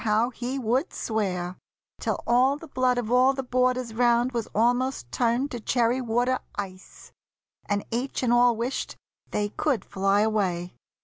how 0.03 0.31
he 0.31 0.57
would 0.57 0.91
swear! 0.91 1.55
Till 1.99 2.19
all 2.25 2.57
the 2.57 2.67
blood 2.67 2.97
of 2.97 3.11
all 3.11 3.35
the 3.35 3.43
boarders 3.43 3.93
round 3.93 4.31
Was 4.31 4.47
almost 4.55 5.11
turned 5.11 5.51
to 5.51 5.59
cherry 5.59 6.01
water 6.01 6.39
ice, 6.55 7.11
And 7.69 7.85
each 7.91 8.23
and 8.23 8.33
all 8.33 8.55
wished 8.55 8.95
they 9.29 9.49
could 9.49 9.85
fly 9.85 10.21
away. 10.21 10.73